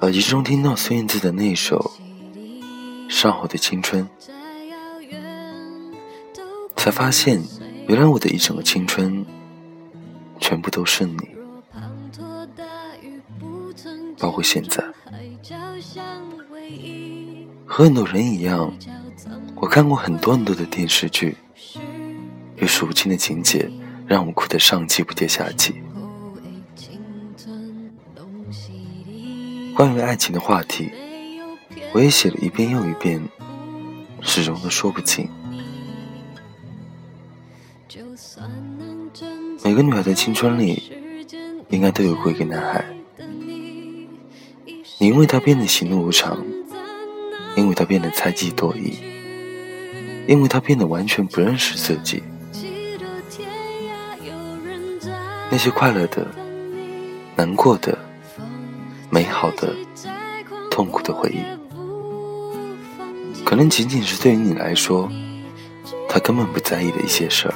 [0.00, 1.92] 耳机中听到孙燕姿的那首
[3.10, 4.04] 《上好的青春》，
[6.76, 7.42] 才发现，
[7.88, 9.24] 原来我的一整个青春，
[10.38, 11.16] 全部都是你，
[14.18, 14.84] 包括现在。
[17.64, 18.72] 和很多人一样，
[19.56, 21.36] 我看过很多很多的电视剧，
[22.56, 23.70] 有数不清的情节，
[24.06, 25.74] 让我哭得上气不接下气。
[29.76, 30.90] 关于爱情的话题，
[31.92, 33.22] 我也写了一遍又一遍，
[34.22, 35.28] 始终都说不清。
[39.62, 40.82] 每个女孩的青春里，
[41.68, 42.86] 应该都有过一个男孩，
[44.96, 46.42] 你因为他变得喜怒无常，
[47.54, 48.96] 因为他变得猜忌多疑，
[50.26, 52.22] 因为他变得完全不认识自己。
[55.50, 56.26] 那些快乐的、
[57.36, 58.05] 难过的。
[59.26, 59.74] 美好的、
[60.70, 61.42] 痛苦的回忆，
[63.44, 65.10] 可能仅仅是对于你来说，
[66.08, 67.54] 他根本不在意的一些事儿，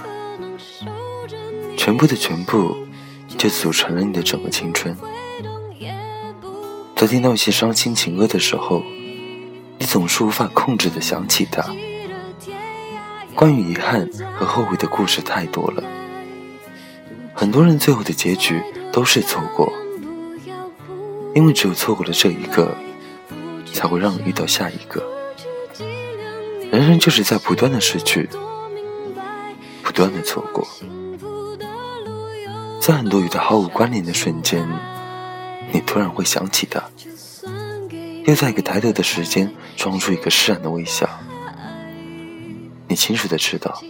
[1.76, 2.76] 全部的全部，
[3.38, 4.96] 就组成了你的整个青春。
[6.96, 8.82] 在听到一些伤心情歌的时候，
[9.78, 11.64] 你总是无法控制的想起他。
[13.36, 15.84] 关于遗憾和后悔的故事太多了，
[17.32, 18.60] 很多人最后的结局
[18.92, 19.72] 都是错过。
[21.34, 22.76] 因为只有错过了这一个，
[23.72, 25.02] 才会让你遇到下一个。
[26.70, 28.28] 人生就是在不断的失去，
[29.82, 30.66] 不断的错过。
[32.80, 34.66] 在很多与他毫无关联的瞬间，
[35.72, 36.82] 你突然会想起他，
[38.24, 41.08] 又在一个抬头的时间装出一个释然的微笑。
[42.88, 43.80] 你清楚的知道，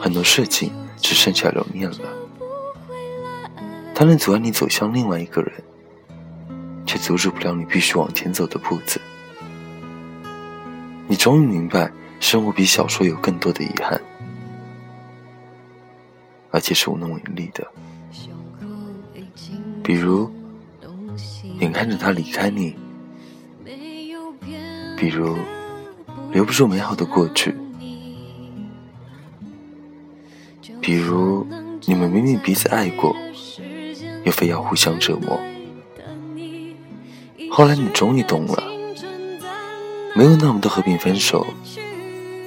[0.00, 2.08] 很多事情只剩下留念了，
[3.94, 5.52] 他能阻碍你走向另外一个人。
[6.98, 9.00] 阻止不了你必须往前走的步子。
[11.06, 13.98] 你终于明白，生活比小说有更多的遗憾，
[16.50, 17.66] 而且是无能为力的。
[19.82, 20.30] 比如，
[21.60, 22.74] 眼看着他离开你；
[24.96, 25.36] 比如，
[26.30, 27.52] 留不住美好的过去；
[30.80, 31.46] 比如，
[31.86, 33.16] 你们明明彼此爱过，
[34.24, 35.40] 又非要互相折磨。
[37.50, 38.62] 后来你终于懂了，
[40.14, 41.46] 没有那么多和平分手，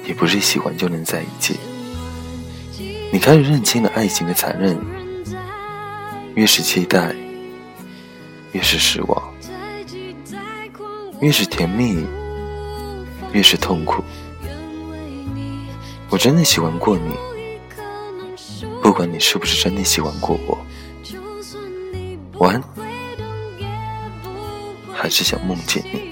[0.06, 1.58] 也不是喜欢就能在一起。
[3.12, 4.78] 你开始认清了爱情的残忍，
[6.34, 7.14] 越是期待，
[8.52, 9.22] 越是失望；
[11.20, 12.06] 越是甜蜜，
[13.32, 14.02] 越是痛苦。
[16.08, 17.12] 我真的喜欢过你，
[18.80, 20.58] 不管你是不是真的喜欢过我。
[22.38, 22.71] 晚安。
[25.02, 26.11] 还是想梦见你。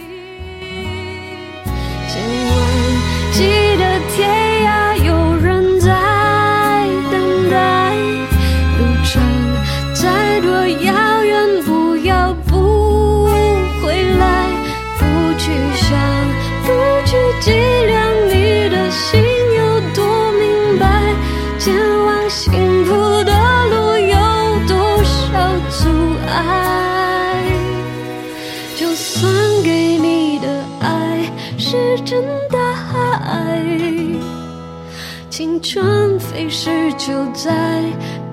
[35.41, 37.83] 青春飞逝，就再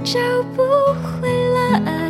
[0.04, 0.20] 找
[0.58, 0.62] 不
[1.22, 2.07] 回来。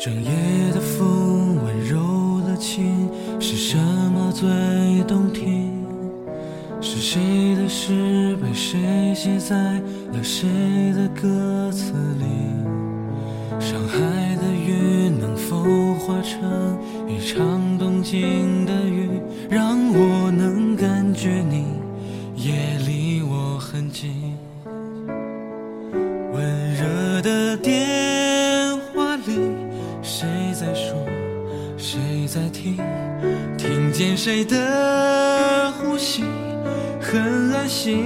[0.00, 0.30] 整夜
[0.72, 3.10] 的风温柔了情，
[3.40, 5.72] 是什么最动听？
[6.80, 9.56] 是谁的诗被谁写在
[10.12, 10.48] 了谁
[10.94, 12.24] 的歌词里？
[13.58, 13.98] 上海
[14.36, 15.64] 的云能否
[15.94, 16.78] 化成
[17.08, 19.20] 一场东京的雨，
[19.50, 21.64] 让我能感觉你
[22.36, 24.36] 也离我很近？
[31.90, 32.76] 谁在听？
[33.56, 36.22] 听见谁的呼吸？
[37.00, 37.96] 很安心。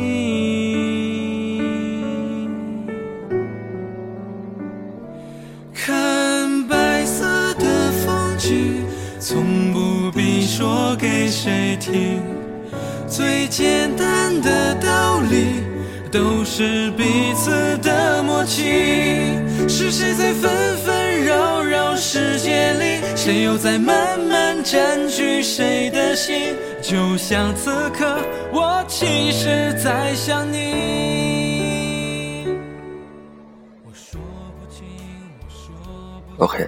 [5.75, 7.25] 看白色
[7.55, 8.85] 的风景，
[9.19, 12.21] 从不必说给谁听。
[13.09, 15.65] 最简单的道理，
[16.09, 18.63] 都是彼此的默契。
[19.69, 20.92] 是谁在纷纷
[22.43, 26.57] 界里，谁又在慢慢占据谁的心？
[26.83, 28.19] 就像此刻，
[28.53, 32.45] 我其实在想你。
[33.85, 34.21] 我说
[34.59, 34.85] 不清，
[35.39, 35.73] 我说
[36.37, 36.67] 不 OK，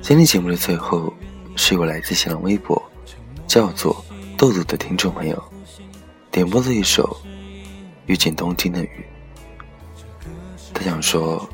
[0.00, 1.12] 今天节目的最后
[1.56, 2.82] 是由来自新浪微博
[3.46, 4.02] 叫做
[4.38, 5.44] 豆豆的听众朋友
[6.30, 7.04] 点播的一首
[8.06, 8.88] 《遇见冬天的雨》。
[10.72, 11.46] 他想说，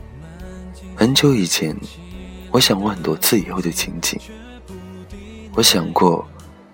[0.94, 1.76] 很久以前，
[2.56, 4.18] 我想过很多次以后的情景。
[5.54, 6.26] 我想过，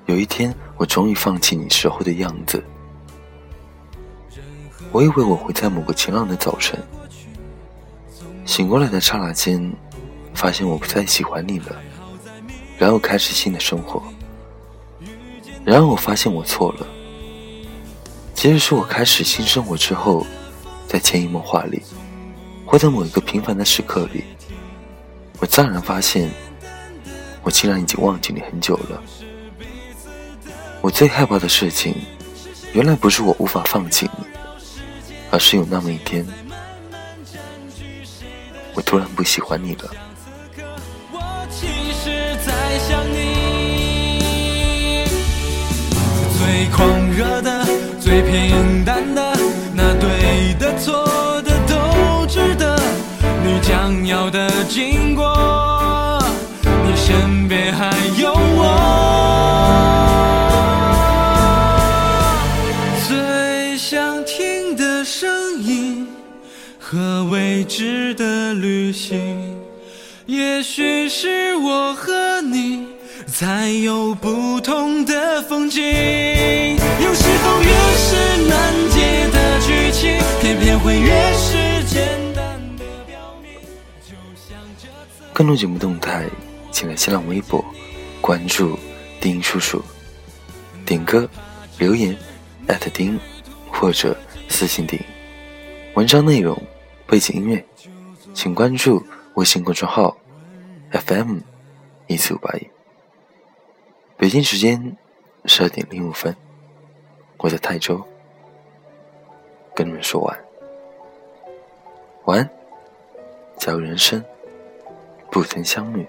[0.07, 2.63] 有一天我终于放弃你时候的样子。
[4.93, 6.81] 我以为我会在某个晴朗的早晨，
[8.45, 9.73] 醒过来的刹那间。
[10.35, 11.77] 发现我不再喜欢你了，
[12.79, 14.03] 然后开始新的生活。
[15.65, 16.87] 然而我发现我错了。
[18.35, 20.25] 其实是我开始新生活之后，
[20.87, 21.83] 在潜移默化里，
[22.65, 24.25] 或在某一个平凡的时刻里，
[25.43, 26.31] 我乍然发现，
[27.43, 29.03] 我竟然已经忘记你很久了。
[30.81, 31.97] 我最害怕的事情，
[32.73, 34.25] 原来不是我无法放弃你，
[35.33, 36.25] 而是有那么一天，
[38.73, 39.91] 我突然不喜欢你了。
[46.39, 47.67] 最狂热的，
[48.01, 49.37] 最平淡的，
[49.75, 51.12] 那对的错。
[53.63, 56.23] 将要的经过，
[56.85, 58.69] 你身边还有我。
[63.09, 66.07] 最想听的声音
[66.79, 69.57] 和未知的旅行，
[70.27, 72.87] 也许是我和你。
[73.27, 75.83] 才有不同的风景。
[85.35, 86.29] 更多节目动态，
[86.71, 87.65] 请来新浪微博
[88.21, 88.79] 关注
[89.19, 89.83] 丁叔叔，
[90.85, 91.29] 点歌
[91.79, 92.15] 留言
[92.69, 93.19] 艾特丁
[93.71, 94.15] 或者
[94.49, 95.01] 私信丁。
[95.95, 96.57] 文章内容
[97.07, 97.65] 背景音乐，
[98.35, 99.03] 请关注
[99.35, 100.15] 微信公众号
[100.91, 101.39] FM
[102.09, 102.69] 一四五八一。
[104.19, 104.97] 北京时间
[105.47, 106.37] 十二点零五分，
[107.39, 108.07] 我在泰州
[109.75, 110.39] 跟你们说晚
[112.27, 112.51] 晚安。
[113.59, 114.23] 加油人生
[115.33, 116.07] 不曾相遇，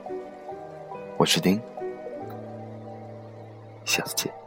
[1.16, 1.58] 我是丁，
[3.86, 4.43] 下次见。